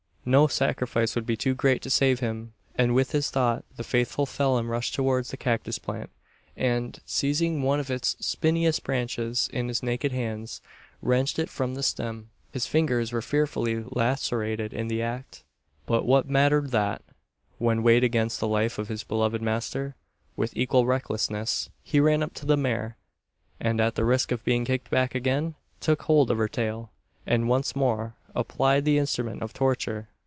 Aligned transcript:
No 0.23 0.45
sacrifice 0.45 1.15
would 1.15 1.25
be 1.25 1.35
too 1.35 1.55
great 1.55 1.81
to 1.81 1.89
save 1.89 2.19
him; 2.19 2.53
and 2.75 2.93
with 2.93 3.09
this 3.09 3.31
thought 3.31 3.65
the 3.75 3.83
faithful 3.83 4.27
Phelim 4.27 4.69
rushed 4.69 4.93
towards 4.93 5.31
the 5.31 5.35
cactus 5.37 5.79
plant; 5.79 6.11
and, 6.55 6.99
seizing 7.07 7.63
one 7.63 7.79
of 7.79 7.89
its 7.89 8.15
spinous 8.19 8.79
branches 8.79 9.49
in 9.51 9.67
his 9.67 9.81
naked 9.81 10.11
hands, 10.11 10.61
wrenched 11.01 11.39
it 11.39 11.49
from 11.49 11.73
the 11.73 11.81
stem. 11.81 12.29
His 12.51 12.67
fingers 12.67 13.11
were 13.11 13.23
fearfully 13.23 13.83
lacerated 13.83 14.73
in 14.75 14.89
the 14.89 15.01
act; 15.01 15.43
but 15.87 16.05
what 16.05 16.29
mattered 16.29 16.69
that, 16.69 17.01
when 17.57 17.81
weighed 17.81 18.03
against 18.03 18.39
the 18.39 18.47
life 18.47 18.77
of 18.77 18.89
his 18.89 19.03
beloved 19.03 19.41
master? 19.41 19.95
With 20.35 20.55
equal 20.55 20.85
recklessness 20.85 21.71
he 21.81 21.99
ran 21.99 22.21
up 22.21 22.35
to 22.35 22.45
the 22.45 22.55
mare; 22.55 22.95
and, 23.59 23.81
at 23.81 23.95
the 23.95 24.05
risk 24.05 24.31
of 24.31 24.45
being 24.45 24.65
kicked 24.65 24.91
back 24.91 25.15
again, 25.15 25.55
took 25.79 26.03
hold 26.03 26.29
of 26.29 26.37
her 26.37 26.47
tail, 26.47 26.91
and 27.25 27.49
once 27.49 27.75
more 27.75 28.13
applied 28.33 28.85
the 28.85 28.97
instrument 28.99 29.41
of 29.41 29.51
torture! 29.51 30.07